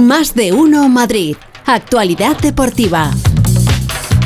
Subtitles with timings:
[0.00, 1.36] Más de uno Madrid.
[1.66, 3.10] Actualidad deportiva.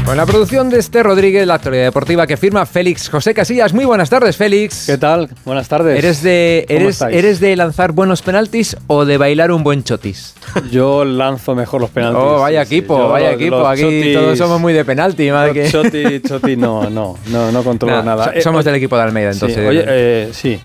[0.05, 3.73] Con la producción de este Rodríguez, la actualidad deportiva que firma Félix José Casillas.
[3.73, 4.85] Muy buenas tardes, Félix.
[4.85, 5.31] ¿Qué tal?
[5.47, 5.97] Buenas tardes.
[5.97, 10.35] ¿Eres de, eres, ¿Eres de lanzar buenos penaltis o de bailar un buen chotis?
[10.71, 12.23] Yo lanzo mejor los penaltis.
[12.23, 13.67] Oh, vaya equipo, vaya equipo.
[13.67, 15.31] Aquí todos somos muy de penalti.
[15.31, 15.71] Madre que...
[15.71, 18.35] Choti, choti, no, no, no, no controlo nada.
[18.43, 19.67] somos del equipo de Almeida, entonces.
[19.67, 20.61] oye, eh, sí.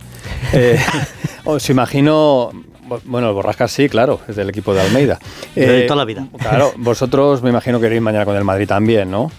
[0.52, 0.78] Eh,
[1.46, 2.52] os imagino
[3.06, 5.20] bueno, el Borrasca sí, claro, es del equipo de Almeida.
[5.56, 6.28] de toda la vida.
[6.38, 9.32] Claro, vosotros me imagino que iréis mañana con el Madrid también, ¿no?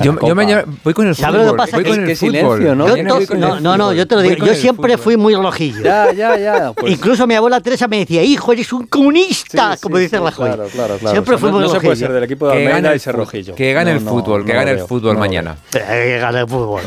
[0.00, 1.44] Yo, me, voy con el fútbol.
[1.44, 1.76] lo que pasa?
[1.76, 3.60] Voy con el Silencio, ¿no?
[3.60, 4.44] no, no, yo te lo digo.
[4.46, 5.82] Yo siempre fui muy rojillo.
[5.82, 6.72] Ya, ya, ya.
[6.84, 6.92] Pues.
[6.92, 10.46] Incluso mi abuela Teresa me decía, hijo, eres un comunista, como dice Rajoy.
[10.46, 11.10] Claro, claro, claro.
[11.10, 11.74] Siempre fui muy no rojillo.
[11.74, 13.54] No se puede ser del equipo de Almeida y ser rojillo.
[13.54, 15.56] Que gane el fútbol, que gane el fútbol mañana.
[15.70, 16.82] Que gane el fútbol.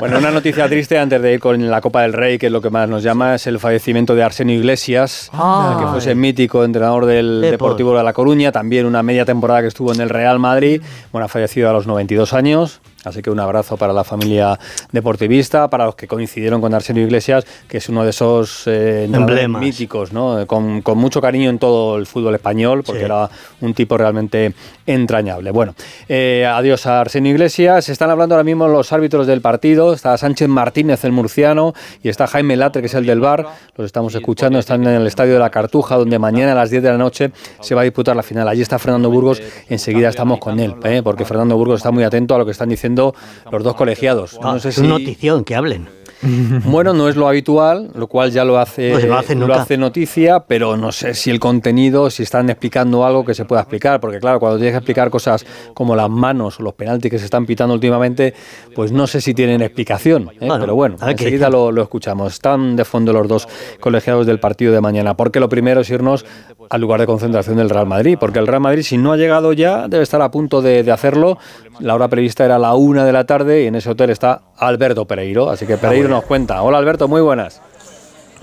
[0.00, 2.60] Bueno, una noticia triste antes de ir con la Copa del Rey, que es lo
[2.60, 7.06] que más nos llama, es el fallecimiento de Arsenio Iglesias, que fue ese mítico entrenador
[7.06, 10.82] del Deportivo de La Coruña, también una media temporada que estuvo en el Real Madrid,
[11.10, 12.80] bueno, ha fallecido a los 92 años años.
[13.04, 14.58] Así que un abrazo para la familia
[14.92, 19.60] deportivista, para los que coincidieron con Arsenio Iglesias, que es uno de esos eh, emblemas
[19.60, 20.46] míticos, ¿no?
[20.46, 23.28] Con, mucho cariño en todo el fútbol español, porque era
[23.60, 24.54] un tipo realmente
[24.86, 25.50] entrañable.
[25.50, 25.74] Bueno,
[26.08, 27.88] eh, adiós a Arsenio Iglesias.
[27.88, 29.92] Están hablando ahora mismo los árbitros del partido.
[29.94, 33.46] Está Sánchez Martínez, el murciano, y está Jaime Latre, que es el del bar.
[33.76, 34.58] Los estamos escuchando.
[34.58, 37.32] Están en el estadio de la Cartuja, donde mañana a las 10 de la noche
[37.60, 38.46] se va a disputar la final.
[38.46, 39.42] Allí está Fernando Burgos.
[39.68, 41.00] Enseguida estamos con él, ¿eh?
[41.02, 44.38] porque Fernando Burgos está muy atento a lo que están diciendo los dos colegiados.
[44.40, 44.82] No, sé es si...
[44.82, 45.88] notición que hablen.
[46.64, 50.92] Bueno, no es lo habitual, lo cual ya lo hace, lo, hace noticia, pero no
[50.92, 54.58] sé si el contenido, si están explicando algo que se pueda explicar, porque claro, cuando
[54.58, 58.34] tienes que explicar cosas como las manos o los penaltis que se están pitando últimamente,
[58.74, 60.48] pues no sé si tienen explicación, ¿eh?
[60.60, 62.32] pero bueno, enseguida lo, lo, escuchamos.
[62.32, 63.48] Están de fondo los dos
[63.80, 66.24] colegiados del partido de mañana, porque lo primero es irnos
[66.70, 69.52] al lugar de concentración del Real Madrid, porque el Real Madrid si no ha llegado
[69.52, 71.38] ya debe estar a punto de, de hacerlo.
[71.80, 75.06] La hora prevista era la una de la tarde y en ese hotel está Alberto
[75.06, 76.62] Pereiro, así que Pereiro nos cuenta.
[76.62, 77.60] Hola Alberto, muy buenas.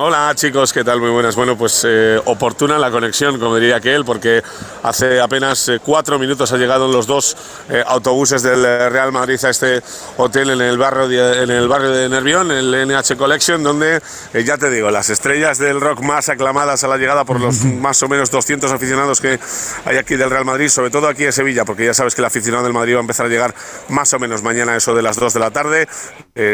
[0.01, 1.01] Hola chicos, ¿qué tal?
[1.01, 1.35] Muy buenas.
[1.35, 4.41] Bueno, pues eh, oportuna la conexión, como diría aquel, porque
[4.81, 7.35] hace apenas eh, cuatro minutos han llegado los dos
[7.67, 9.81] eh, autobuses del Real Madrid a este
[10.15, 14.01] hotel en el barrio de, en el barrio de Nervión, el NH Collection, donde
[14.45, 18.01] ya te digo, las estrellas del rock más aclamadas a la llegada por los más
[18.01, 19.37] o menos 200 aficionados que
[19.83, 22.25] hay aquí del Real Madrid, sobre todo aquí en Sevilla, porque ya sabes que el
[22.25, 23.53] aficionado del Madrid va a empezar a llegar
[23.89, 25.89] más o menos mañana eso de las 2 de la tarde.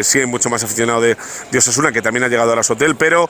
[0.01, 1.15] sí hay mucho más aficionado de,
[1.51, 3.29] de Osasuna, que también ha llegado a las hotel, pero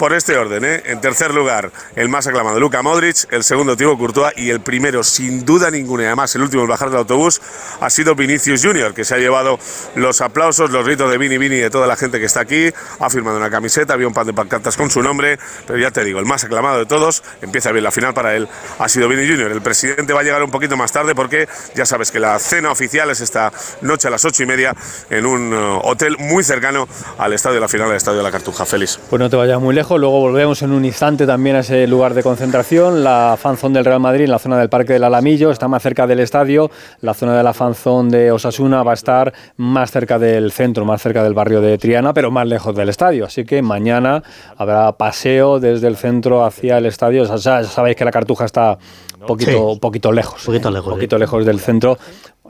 [0.00, 0.64] por este orden.
[0.64, 0.82] ¿eh?
[0.86, 3.30] En tercer lugar, el más aclamado, Luka Modric.
[3.30, 4.32] El segundo, Thibaut Courtois.
[4.34, 7.38] Y el primero, sin duda ninguna, y además el último en bajar del autobús,
[7.82, 9.58] ha sido Vinicius Junior, que se ha llevado
[9.96, 12.70] los aplausos, los gritos de Vini Vini de toda la gente que está aquí.
[12.98, 15.38] Ha firmado una camiseta, había un par de pancartas con su nombre.
[15.66, 18.48] Pero ya te digo, el más aclamado de todos, empieza bien la final para él,
[18.78, 19.52] ha sido Vini Junior.
[19.52, 22.70] El presidente va a llegar un poquito más tarde porque ya sabes que la cena
[22.70, 24.74] oficial es esta noche a las ocho y media
[25.10, 26.88] en un uh, hotel muy cercano
[27.18, 28.64] al estadio de la final, al estadio de la Cartuja.
[28.64, 28.98] Feliz.
[29.10, 32.14] Pues no te vayas muy lejos luego volvemos en un instante también a ese lugar
[32.14, 35.68] de concentración, la fanzón del Real Madrid en la zona del Parque del Alamillo, está
[35.68, 36.70] más cerca del estadio,
[37.00, 41.02] la zona de la fanzón de Osasuna va a estar más cerca del centro, más
[41.02, 44.22] cerca del barrio de Triana, pero más lejos del estadio, así que mañana
[44.56, 48.78] habrá paseo desde el centro hacia el estadio, ya sabéis que la Cartuja está
[49.20, 51.98] un poquito, poquito lejos, poquito lejos, poquito lejos del centro,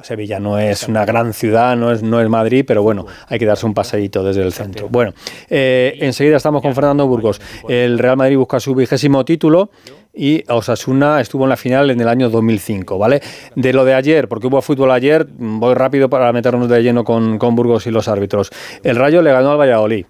[0.02, 3.46] Sevilla no es una gran ciudad, no es, no es Madrid, pero bueno, hay que
[3.46, 4.88] darse un paseíto desde el centro.
[4.88, 5.12] Bueno,
[5.48, 7.40] eh, enseguida estamos con Fernando Burgos.
[7.68, 9.70] El Real Madrid busca su vigésimo título
[10.14, 13.20] y Osasuna estuvo en la final en el año 2005, ¿vale?
[13.54, 17.38] De lo de ayer, porque hubo fútbol ayer, voy rápido para meternos de lleno con,
[17.38, 18.50] con Burgos y los árbitros.
[18.82, 20.06] El Rayo le ganó al Valladolid.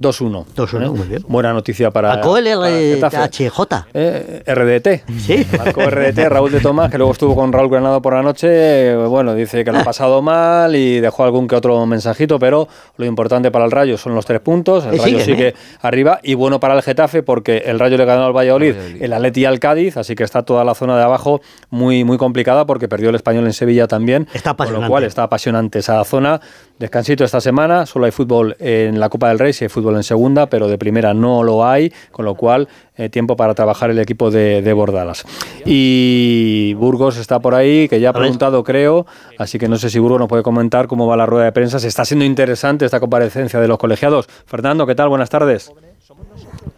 [0.00, 0.46] 2-1.
[0.54, 0.88] 2-1, ¿Eh?
[0.90, 1.24] muy bien.
[1.28, 2.08] Buena noticia para.
[2.08, 3.86] Marcó el HJ.
[3.94, 5.10] Eh, RDT.
[5.18, 5.46] Sí.
[5.56, 8.94] Marcó RDT, Raúl de Tomás, que luego estuvo con Raúl Granado por la noche.
[8.96, 13.04] Bueno, dice que lo ha pasado mal y dejó algún que otro mensajito, pero lo
[13.04, 14.86] importante para el Rayo son los tres puntos.
[14.86, 15.54] El Rayo sigue ¿eh?
[15.82, 19.44] arriba y bueno para el Getafe porque el Rayo le ganó al Valladolid, el Atleti
[19.44, 21.40] al Cádiz, así que está toda la zona de abajo
[21.70, 24.28] muy, muy complicada porque perdió el español en Sevilla también.
[24.32, 24.80] Está apasionante.
[24.80, 26.40] Con lo cual está apasionante esa zona.
[26.78, 30.04] Descansito esta semana, solo hay fútbol en la Copa del Rey, si hay fútbol en
[30.04, 33.98] segunda, pero de primera no lo hay, con lo cual eh, tiempo para trabajar el
[33.98, 35.24] equipo de, de, Bordalas.
[35.64, 39.06] Y Burgos está por ahí, que ya ha preguntado, creo,
[39.38, 41.80] así que no sé si Burgos nos puede comentar cómo va la rueda de prensa.
[41.80, 44.28] Se está siendo interesante esta comparecencia de los colegiados.
[44.46, 45.08] Fernando, ¿qué tal?
[45.08, 45.72] Buenas tardes.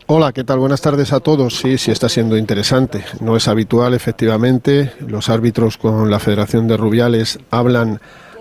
[0.07, 0.59] Hola, ¿qué tal?
[0.59, 1.57] Buenas tardes a todos.
[1.57, 3.05] Sí, sí está siendo interesante.
[3.21, 4.93] No es habitual, efectivamente.
[5.07, 8.01] Los árbitros con la Federación de Rubiales hablan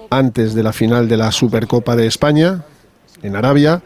[0.10, 2.64] antes de la final de la Supercopa de España
[3.22, 3.82] en Arabia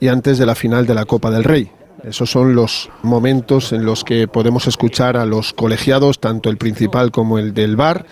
[0.00, 1.70] y antes de la final de la Copa del Rey.
[2.02, 7.10] Esos son los momentos en los que podemos escuchar a los colegiados, tanto el principal
[7.10, 8.04] como el del bar,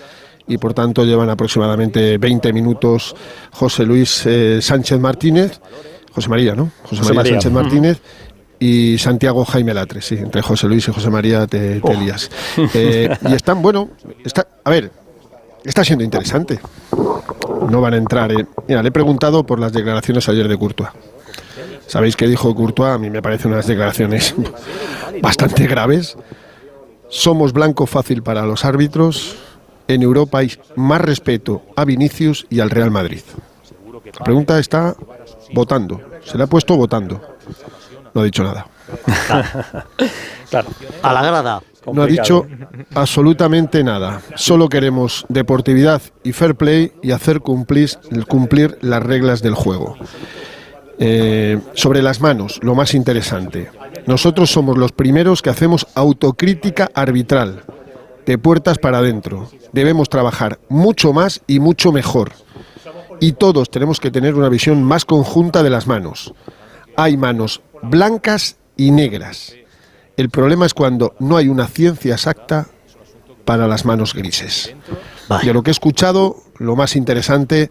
[0.47, 3.15] y por tanto llevan aproximadamente 20 minutos
[3.53, 5.61] José Luis eh, Sánchez Martínez,
[6.13, 6.71] José María, ¿no?
[6.85, 7.33] José, José María, María.
[7.33, 8.01] Sánchez Martínez.
[8.59, 12.31] Y Santiago Jaime Latre, sí, entre José Luis y José María te, te lías.
[12.75, 13.91] Eh, y están, bueno,
[14.25, 14.93] está, a ver,
[15.65, 16.61] está siendo interesante.
[17.69, 18.33] No van a entrar.
[18.33, 18.47] eh.
[18.69, 20.91] Mira, le he preguntado por las declaraciones ayer de Courtois.
[21.87, 22.93] ¿Sabéis qué dijo Courtois?
[22.95, 24.35] A mí me parecen unas declaraciones
[25.23, 26.17] bastante graves.
[27.09, 29.37] Somos blanco fácil para los árbitros.
[29.89, 33.21] En Europa hay más respeto a Vinicius y al Real Madrid.
[34.19, 34.95] La pregunta está
[35.53, 36.01] votando.
[36.25, 37.21] Se le ha puesto votando.
[38.15, 38.67] No ha dicho nada.
[40.51, 40.69] Claro.
[41.03, 41.63] A la grada.
[41.93, 42.47] No ha dicho
[42.95, 44.21] absolutamente nada.
[44.37, 47.91] Solo queremos deportividad y fair play y hacer cumplir,
[48.29, 49.97] cumplir las reglas del juego.
[50.99, 53.71] Eh, sobre las manos, lo más interesante.
[54.07, 57.65] Nosotros somos los primeros que hacemos autocrítica arbitral,
[58.27, 59.49] de puertas para adentro.
[59.73, 62.33] Debemos trabajar mucho más y mucho mejor.
[63.21, 66.35] Y todos tenemos que tener una visión más conjunta de las manos.
[66.97, 69.55] Hay manos blancas y negras.
[70.17, 72.67] El problema es cuando no hay una ciencia exacta
[73.45, 74.75] para las manos grises.
[75.29, 75.47] Vaya.
[75.47, 77.71] De lo que he escuchado, lo más interesante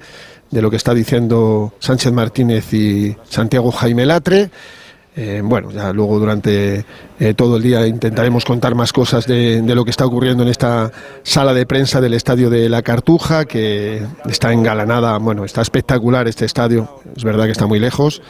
[0.50, 4.50] de lo que está diciendo Sánchez Martínez y Santiago Jaime Latre.
[5.16, 6.86] eh, bueno, ya luego durante
[7.20, 10.50] eh, todo el día intentaremos contar más cosas de, de lo que está ocurriendo en
[10.50, 10.92] esta
[11.24, 16.46] sala de prensa del estadio de La Cartuja, que está engalanada, bueno, está espectacular este
[16.46, 18.22] estadio, es verdad que está muy lejos,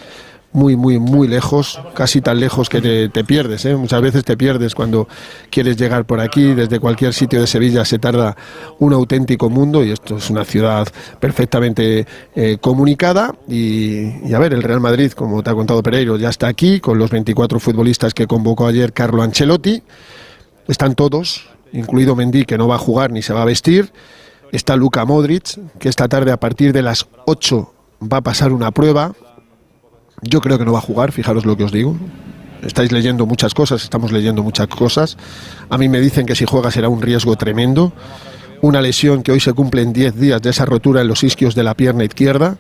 [0.54, 3.66] muy, muy, muy lejos, casi tan lejos que te, pierdes.
[3.66, 3.76] ¿eh?
[3.76, 5.08] Muchas veces te pierdes cuando
[5.50, 6.54] quieres llegar por aquí.
[6.54, 8.36] Desde cualquier sitio de Sevilla se tarda
[8.80, 10.88] un auténtico mundo y esto es una ciudad
[11.20, 12.06] perfectamente
[12.36, 13.36] eh, comunicada.
[13.48, 16.80] Y, y a ver, el Real Madrid, como te ha contado Pereiro, ya está aquí
[16.80, 19.84] con los 24 futbolistas que convocó ayer Carlo Ancelotti.
[20.68, 23.92] Están todos, incluido Mendy, que no va a jugar ni se va a vestir.
[24.52, 27.74] Está Luka Modric, que esta tarde a partir de las 8
[28.12, 29.14] va a pasar una prueba
[30.22, 31.96] yo creo que no va a jugar, fijaros lo que os digo.
[32.62, 35.18] Estáis leyendo muchas cosas, estamos leyendo muchas cosas.
[35.70, 37.92] A mí me dicen que si juega será un riesgo tremendo.
[38.62, 41.56] Una lesión que hoy se cumple en 10 días de esa rotura en los isquios
[41.56, 42.58] de la pierna izquierda,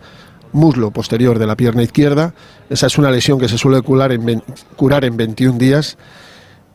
[0.51, 2.33] muslo posterior de la pierna izquierda.
[2.71, 4.43] Esa es una lesión que se suele curar en,
[4.75, 5.97] curar en 21 días.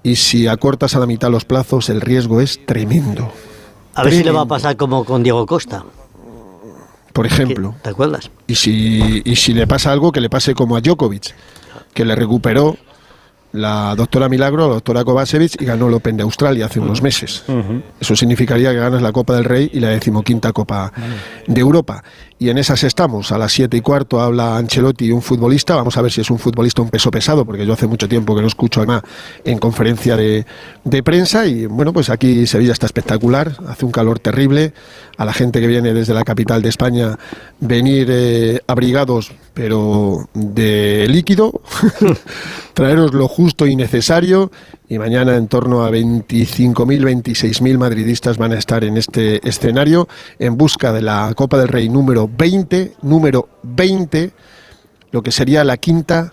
[0.05, 3.33] Y si acortas a la mitad los plazos, el riesgo es tremendo.
[3.95, 5.85] A ver si le va a pasar como con Diego Costa.
[7.17, 7.75] Por ejemplo.
[7.83, 8.31] ¿Te acuerdas?
[8.47, 11.35] Y si, y si le pasa algo, que le pase como a Djokovic,
[11.95, 12.77] que le recuperó
[13.53, 17.43] la doctora Milagro, la doctora Kovacevic, y ganó el Open de Australia hace unos meses.
[17.99, 20.93] Eso significaría que ganas la Copa del Rey y la decimoquinta Copa
[21.47, 22.05] de Europa.
[22.39, 23.33] Y en esas estamos.
[23.33, 25.75] A las siete y cuarto habla Ancelotti un futbolista.
[25.75, 28.35] Vamos a ver si es un futbolista un peso pesado, porque yo hace mucho tiempo
[28.35, 29.03] que no escucho a
[29.45, 30.45] en conferencia de,
[30.85, 31.47] de prensa.
[31.47, 33.57] Y bueno, pues aquí Sevilla está espectacular.
[33.67, 34.75] Hace un calor terrible.
[35.17, 37.19] A la gente que viene desde la capital de España,
[37.59, 41.63] venir eh, abrigados, pero de líquido.
[42.75, 44.51] Traeros lo justo y necesario.
[44.89, 46.75] Y mañana en torno a 25.000,
[47.25, 50.07] 26.000 madridistas van a estar en este escenario
[50.39, 54.31] en busca de la Copa del Rey número 20, número 20,
[55.11, 56.31] lo que sería la quinta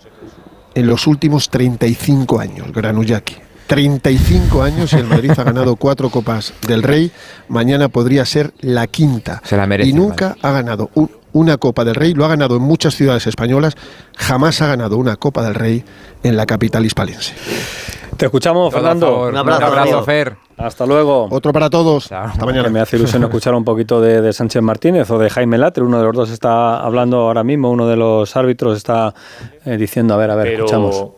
[0.76, 3.36] en los últimos 35 años, Granullaki.
[3.66, 7.10] 35 años y el Madrid ha ganado cuatro Copas del Rey.
[7.48, 9.42] Mañana podría ser la quinta.
[9.44, 12.14] Se la merece y nunca ha ganado un- una Copa del Rey.
[12.14, 13.74] Lo ha ganado en muchas ciudades españolas.
[14.16, 15.82] Jamás ha ganado una Copa del Rey
[16.22, 17.32] en la capital hispalense.
[18.24, 19.28] Te escuchamos, Fernando.
[19.28, 20.02] Un abrazo, Un abrazo.
[20.02, 20.34] Fer.
[20.56, 21.28] Hasta luego.
[21.30, 22.10] Otro para todos.
[22.10, 22.70] Hasta mañana.
[22.70, 25.84] me hace ilusión escuchar un poquito de, de Sánchez Martínez o de Jaime Latre.
[25.84, 29.12] Uno de los dos está hablando ahora mismo, uno de los árbitros está
[29.66, 31.08] eh, diciendo, a ver, a ver, Pero, escuchamos.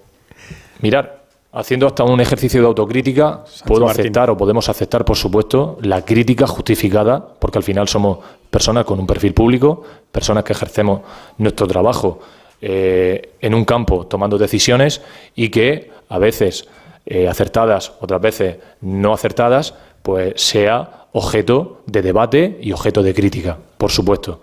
[0.80, 1.22] mirar,
[1.52, 4.00] haciendo hasta un ejercicio de autocrítica, puedo Martín.
[4.00, 8.18] aceptar o podemos aceptar, por supuesto, la crítica justificada, porque al final somos
[8.50, 11.02] personas con un perfil público, personas que ejercemos
[11.38, 12.18] nuestro trabajo
[12.60, 15.02] eh, en un campo tomando decisiones
[15.36, 16.66] y que a veces
[17.06, 23.56] eh, acertadas, otras veces no acertadas, pues sea objeto de debate y objeto de crítica,
[23.78, 24.40] por supuesto.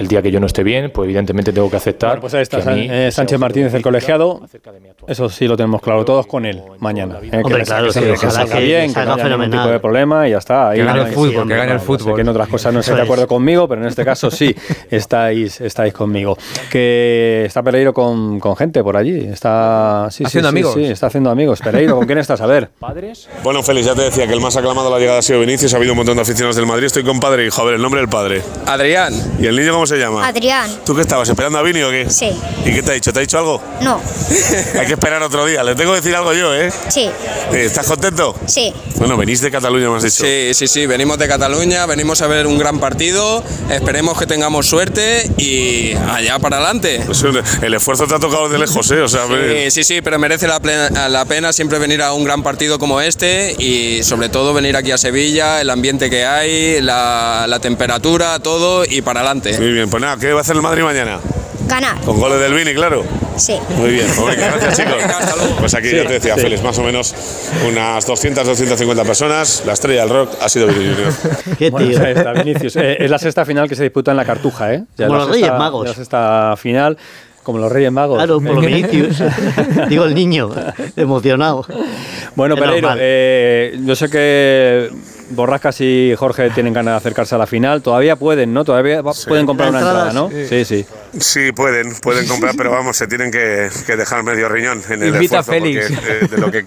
[0.00, 2.10] El día que yo no esté bien, pues evidentemente tengo que aceptar.
[2.10, 4.40] Bueno, pues ahí está que mí San- eh, Sánchez Martínez, el colegiado.
[5.06, 7.18] Eso sí lo tenemos claro, todos con él mañana.
[7.22, 9.22] eh, que Hombre, le claro, saque- sí, que salga que bien, que salga no haya
[9.24, 9.60] ningún fenomenal.
[9.64, 10.70] tipo de problema y ya está.
[10.70, 12.14] Ahí Que gane el fútbol, que gane el fútbol.
[12.16, 14.54] que en otras cosas no estáis de acuerdo conmigo, pero en este caso sí
[14.90, 16.36] estáis, estáis conmigo.
[16.70, 19.18] Que está Pereiro con, con gente por allí.
[19.26, 20.74] Está sí, ¿Haciendo sí, amigos?
[20.74, 21.60] Sí, está haciendo amigos.
[21.60, 22.40] Pereiro, ¿con quién estás?
[22.40, 22.70] A ver.
[22.78, 25.40] Padres Bueno, Félix, ya te decía que el más aclamado a la llegada ha sido
[25.40, 25.74] Vinicius.
[25.74, 26.86] Ha habido un montón de aficionados del Madrid.
[26.86, 27.60] Estoy con padre hijo.
[27.60, 28.42] A ver, el nombre del padre.
[28.66, 30.26] Adrián, ¿Y el niño cómo se llama?
[30.26, 30.70] Adrián.
[30.84, 32.08] ¿Tú qué estabas, esperando a Vini o qué?
[32.08, 32.30] Sí.
[32.64, 33.12] ¿Y qué te ha dicho?
[33.12, 33.62] ¿Te ha dicho algo?
[33.82, 34.00] No.
[34.78, 35.62] Hay que esperar otro día.
[35.62, 36.72] Le tengo que decir algo yo, ¿eh?
[36.88, 37.10] Sí.
[37.52, 38.34] Eh, ¿Estás contento?
[38.46, 38.72] Sí.
[38.96, 40.24] Bueno, venís de Cataluña, me has dicho.
[40.24, 44.66] Sí, sí, sí, venimos de Cataluña, venimos a ver un gran partido, esperemos que tengamos
[44.66, 47.02] suerte y allá para adelante.
[47.06, 47.24] Pues
[47.62, 49.00] el, esfuerzo te ha tocado de lejos, ¿eh?
[49.00, 52.24] O sea, Sí, sí, sí, pero merece la, plena- la pena siempre venir a un
[52.24, 56.80] gran partido como este y sobre todo venir aquí a Sevilla, el ambiente que hay,
[56.82, 59.56] la, la temperatura, todo y para adelante.
[59.58, 61.18] Muy bien, pues nada, ¿qué va a hacer el Madrid mañana?
[61.66, 62.00] Ganar.
[62.00, 63.04] Con goles del Vini, claro.
[63.36, 63.56] Sí.
[63.76, 65.02] Muy bien, pues venga, gracias chicos.
[65.60, 66.40] Pues aquí ya te decía sí.
[66.40, 67.14] Félix, más o menos
[67.68, 69.62] unas 200, 250 personas.
[69.66, 71.12] La estrella del rock ha sido Vini Junior.
[71.58, 72.32] Qué Bueno, tío.
[72.44, 72.74] Vinicius.
[72.76, 74.82] Eh, es la sexta final que se disputa en la Cartuja, ¿eh?
[74.98, 75.86] Ya Como es los Reyes sexta- Magos.
[75.88, 76.98] La sexta final,
[77.44, 78.16] como los Reyes Magos.
[78.18, 79.22] Claro, por lo Vinicius.
[79.88, 80.50] Digo el niño,
[80.96, 81.64] emocionado.
[82.34, 84.90] Bueno, Es Pereiro, eh, yo sé que
[85.30, 87.82] Borrascas y Jorge tienen ganas de acercarse a la final.
[87.82, 88.64] Todavía pueden, ¿no?
[88.64, 90.30] Todavía pueden comprar una entrada, ¿no?
[90.30, 90.64] Sí, sí.
[90.64, 90.86] Sí,
[91.54, 95.38] pueden, pueden comprar, pero vamos, se tienen que, que dejar medio riñón en el Invita
[95.38, 95.90] a esfuerzo, Félix.
[95.90, 96.66] porque, eh, de lo que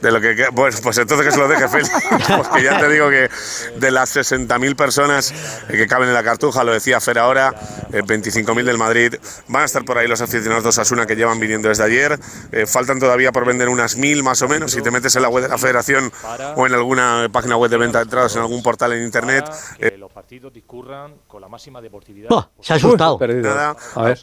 [0.00, 1.90] de lo que pues, pues entonces que se lo deje Félix,
[2.36, 3.28] porque ya te digo que
[3.76, 5.32] de las 60.000 personas
[5.68, 7.54] que caben en la Cartuja, lo decía Fer ahora,
[7.92, 9.14] eh, 25.000 del Madrid,
[9.46, 12.18] van a estar por ahí los aficionados de Osasuna que llevan viniendo desde ayer,
[12.50, 15.28] Eh, faltan todavía por vender unas 1.000 más o menos, si te metes en la
[15.28, 16.12] web de la Federación
[16.56, 19.44] o en alguna página web de venta de entradas, en algún portal en internet,
[19.78, 19.98] eh,
[20.32, 22.30] partidos discurran con la máxima deportividad.
[22.30, 23.18] Buah, se ha asustado.
[23.18, 23.42] Perdido.
[23.54, 23.76] Nada.
[23.94, 24.18] A ver.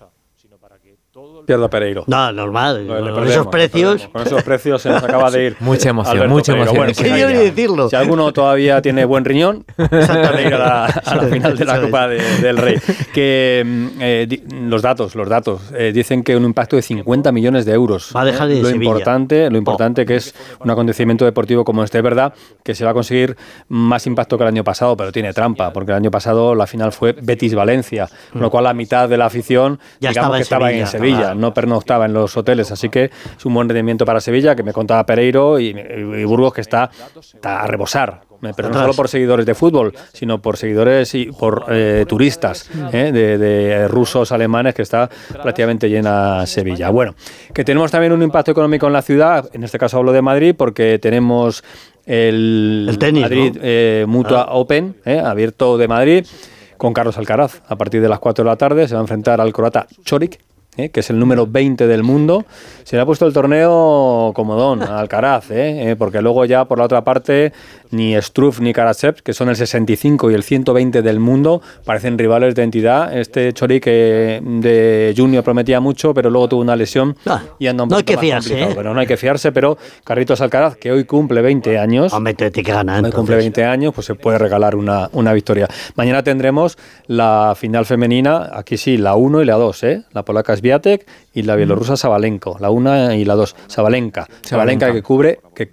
[1.45, 2.03] Pierdo a Pereiro.
[2.05, 2.83] No, normal.
[2.83, 4.07] Le Con perdemos, esos precios.
[4.11, 5.55] Con esos precios se nos acaba de ir.
[5.59, 6.71] Mucha emoción, Alberto mucha Pereiro.
[6.71, 6.77] emoción.
[6.77, 7.45] Bueno, pues Quería ahí ni ya.
[7.45, 7.89] decirlo.
[7.89, 11.81] Si alguno todavía tiene buen riñón, para ir a la, a la final de la.
[11.81, 12.75] Copa de- del Rey.
[13.13, 17.31] Que mm, eh, di- los datos, los datos eh, dicen que un impacto de 50
[17.31, 18.11] millones de euros.
[18.15, 18.85] Va a dejar de lo Sevilla.
[18.85, 22.33] importante, lo importante que es un acontecimiento deportivo como este, es verdad
[22.63, 23.35] que se va a conseguir
[23.69, 26.91] más impacto que el año pasado, pero tiene trampa, porque el año pasado la final
[26.91, 30.77] fue Betis Valencia, con lo cual la mitad de la afición Ya digamos estaba que
[30.77, 33.05] en estaba Sevilla, en Sevilla, estaba- no pernoctaba en los hoteles, así que
[33.37, 36.89] es un buen rendimiento para Sevilla, que me contaba Pereiro y, y Burgos que está,
[37.19, 38.21] está a rebosar.
[38.41, 42.69] eh, Pero no solo por seguidores de fútbol, sino por seguidores y por eh, turistas
[42.93, 45.09] eh, de, de rusos, alemanes, que está
[45.41, 46.89] prácticamente llena Sevilla.
[46.89, 47.15] Bueno,
[47.53, 50.55] que tenemos también un impacto económico en la ciudad, en este caso hablo de Madrid,
[50.57, 51.63] porque tenemos
[52.05, 53.59] el, El tenis, Madrid ¿no?
[53.61, 56.25] eh, Mutua Open, eh, abierto de Madrid,
[56.77, 57.61] con Carlos Alcaraz.
[57.67, 60.39] A partir de las 4 de la tarde se va a enfrentar al croata Chorik,
[60.77, 62.45] eh, que es el número 20 del mundo.
[62.83, 66.77] Se le ha puesto el torneo comodón a Alcaraz, eh, eh, porque luego ya por
[66.77, 67.53] la otra parte
[67.91, 72.55] ni Struff ni Karatsev, que son el 65 y el 120 del mundo, parecen rivales
[72.55, 73.15] de entidad.
[73.17, 77.83] Este Chorik eh, de Junior prometía mucho, pero luego tuvo una lesión Ah, y anda
[77.83, 78.61] un no hay que fiarse.
[78.61, 78.69] ¿eh?
[78.75, 82.51] Pero no hay que fiarse, pero Carritos Alcaraz, que hoy cumple 20 años, Hombre, te
[82.51, 82.97] que ganar.
[82.97, 83.55] Hombre, cumple entonces.
[83.55, 85.67] 20 años, pues se puede regalar una, una victoria.
[85.95, 90.03] Mañana tendremos la final femenina, aquí sí, la 1 y la 2, ¿eh?
[90.13, 90.53] La polaca
[91.33, 94.27] Y la bielorrusa Sabalenko, la 1 y la 2, Sabalenka.
[94.41, 95.69] Sabalenka que cubre, que,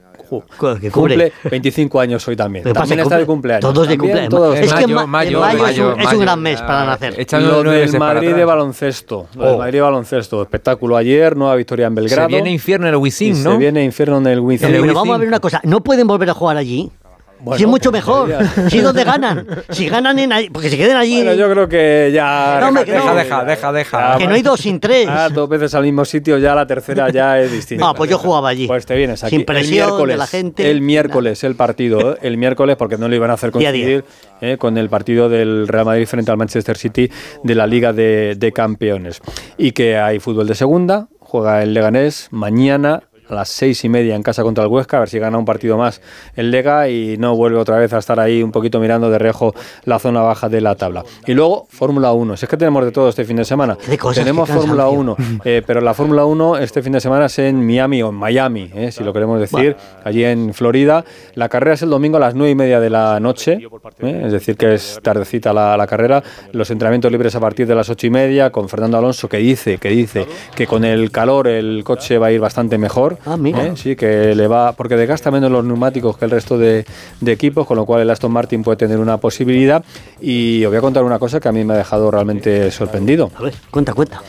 [0.80, 2.64] que cumple 25 años hoy también.
[2.64, 3.60] Pasa También está de cumple- cumpleaños.
[3.72, 4.28] Todos de cumpleaños.
[4.30, 4.58] todos.
[4.58, 6.86] Es que Mayo, ma- mayo, mayo, es, mayo, un, es un gran mes para Ah,
[6.86, 7.14] nacer.
[7.18, 9.28] echando Lo del Madrid de baloncesto.
[9.36, 9.58] Lo del Oh.
[9.58, 10.42] Madrid de baloncesto.
[10.42, 12.28] Espectáculo ayer, nueva victoria en Belgrado.
[12.28, 13.52] Se viene infierno en el y Wizzing, ¿no?
[13.52, 14.44] Se viene infierno en el el Pero
[14.82, 14.94] Wizzing.
[14.94, 16.90] vamos a ver una cosa, no pueden volver a jugar allí.
[17.40, 18.30] Bueno, si es mucho mejor.
[18.70, 19.46] Si es donde ganan.
[19.70, 21.16] Si ganan en ahí, porque se queden allí.
[21.16, 22.58] Bueno, yo creo que ya.
[22.60, 23.14] No, Deja, no.
[23.14, 24.18] deja, deja, deja.
[24.18, 25.06] que no hay dos sin tres.
[25.08, 27.88] Ah, dos veces al mismo sitio, ya la tercera ya es distinta.
[27.90, 28.66] Ah, pues yo jugaba allí.
[28.66, 29.36] Pues te vienes aquí.
[29.36, 30.70] Sin presión el miércoles, de la gente.
[30.70, 32.18] El miércoles el partido, ¿eh?
[32.22, 34.04] el miércoles porque no lo iban a hacer coincidir
[34.40, 34.56] ¿eh?
[34.58, 37.10] con el partido del Real Madrid frente al Manchester City
[37.42, 39.20] de la Liga de, de Campeones.
[39.58, 44.14] Y que hay fútbol de segunda, juega el Leganés mañana a las seis y media
[44.14, 46.00] en casa contra el Huesca, a ver si gana un partido más
[46.34, 49.54] el Lega y no vuelve otra vez a estar ahí un poquito mirando de reojo
[49.84, 51.04] la zona baja de la tabla.
[51.26, 53.76] Y luego Fórmula 1, si es que tenemos de todo este fin de semana.
[53.86, 55.16] de cosas, tenemos Fórmula cansancio.
[55.18, 58.14] 1, eh, pero la Fórmula 1 este fin de semana es en Miami o en
[58.14, 61.04] Miami, eh, si lo queremos decir, allí en Florida.
[61.34, 63.58] La carrera es el domingo a las nueve y media de la noche,
[64.00, 66.22] eh, es decir, que es tardecita la, la carrera.
[66.52, 69.78] Los entrenamientos libres a partir de las ocho y media, con Fernando Alonso, que dice,
[69.78, 73.15] que dice que con el calor el coche va a ir bastante mejor.
[73.24, 73.64] Ah, mira.
[73.66, 76.84] eh, sí, que le va, porque desgasta menos los neumáticos que el resto de,
[77.20, 79.84] de equipos, con lo cual el Aston Martin puede tener una posibilidad.
[80.20, 83.30] Y os voy a contar una cosa que a mí me ha dejado realmente sorprendido.
[83.36, 84.22] A ver, cuenta, cuenta.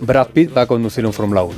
[0.00, 1.54] Brad Pitt va a conducir un Fórmula 1.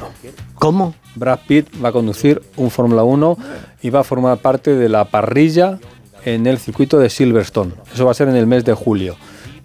[0.57, 0.95] ¿Cómo?
[1.15, 3.39] Brad Pitt va a conducir un Fórmula 1
[3.83, 5.79] y va a formar parte de la parrilla
[6.25, 7.73] en el circuito de Silverstone.
[7.95, 9.17] Eso va a ser en el mes de julio.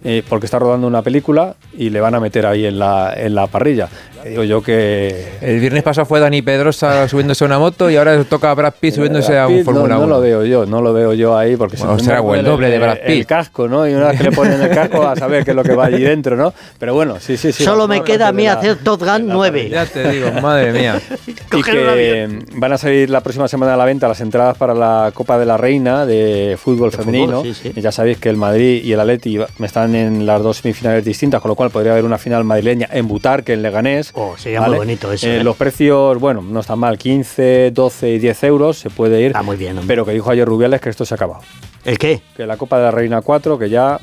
[0.02, 3.34] eh, porque está rodando una película y le van a meter ahí en la, en
[3.34, 3.88] la parrilla.
[4.28, 5.24] Digo yo que...
[5.40, 8.74] El viernes pasado fue Dani Pedrosa subiéndose a una moto y ahora toca a Brad
[8.78, 10.06] Pitt subiéndose a un Fórmula no, 1.
[10.06, 12.42] no lo veo yo, no lo veo yo ahí porque Bueno, se será el que
[12.42, 13.26] doble de Brad El Pitt.
[13.28, 13.88] casco, ¿no?
[13.88, 15.86] Y una vez que le ponen el casco a saber qué es lo que va
[15.86, 16.52] allí dentro, ¿no?
[16.78, 17.64] Pero bueno, sí, sí, sí.
[17.64, 19.68] Solo me queda a mí la- hacer Top Gun 9.
[19.70, 21.00] Ya te digo, madre mía.
[21.52, 25.10] y que van a salir la próxima semana a la venta las entradas para la
[25.14, 27.40] Copa de la Reina de fútbol De femenino.
[27.40, 27.72] fútbol, sí, sí.
[27.76, 31.40] Y ya sabéis que el Madrid y el Atleti están en las dos semifinales distintas,
[31.40, 34.09] con lo cual podría haber una final madrileña en Butarque, en Leganés.
[34.14, 35.44] Oh, sería muy bonito eso, Eh, ¿eh?
[35.44, 39.26] Los precios, bueno, no están mal, 15, 12 y 10 euros, se puede ir.
[39.28, 39.86] Está muy bien, hombre.
[39.86, 41.42] Pero que dijo ayer Rubiales que esto se ha acabado.
[41.84, 42.20] ¿El qué?
[42.36, 43.98] Que la Copa de la Reina 4, que ya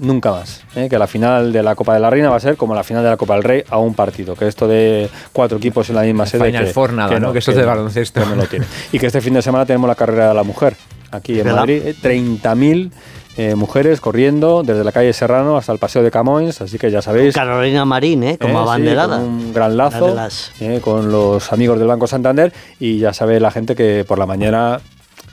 [0.00, 0.62] nunca más.
[0.74, 0.88] ¿eh?
[0.88, 3.02] Que la final de la Copa de la Reina va a ser como la final
[3.04, 4.34] de la Copa del Rey a un partido.
[4.34, 6.46] Que esto de cuatro equipos en la misma sede.
[6.46, 7.32] Final que, Four nada, ¿no?
[7.32, 8.20] Que eso es de baloncesto.
[8.20, 8.66] que no lo tiene.
[8.92, 10.76] Y que este fin de semana tenemos la carrera de la mujer
[11.10, 11.60] aquí en ¿Verdad?
[11.60, 11.82] Madrid.
[11.84, 11.94] ¿eh?
[12.02, 12.90] 30.000
[13.36, 16.60] eh, mujeres corriendo desde la calle Serrano hasta el Paseo de Camões.
[16.60, 17.34] Así que ya sabéis.
[17.34, 18.38] Carolina Marín, ¿eh?
[18.38, 19.16] Como Eh, sí, abanderada.
[19.18, 23.40] con un gran lazo las- eh, con los amigos del Banco Santander y ya sabe
[23.40, 24.80] la gente que por la mañana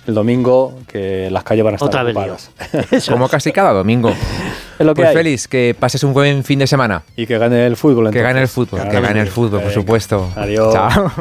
[0.08, 2.52] el domingo que las calles van a estar Otra vez ocupadas.
[3.10, 4.10] Como casi cada domingo.
[4.80, 5.14] es lo que Pues.
[5.14, 7.04] Félix, que pases un buen fin de semana.
[7.16, 8.10] Y que gane el fútbol.
[8.10, 8.52] Que gane el entonces.
[8.52, 9.34] fútbol, que Claro gane el sí.
[9.34, 10.28] fútbol, por supuesto.
[10.36, 10.74] Adiós.
[10.74, 11.12] Chao.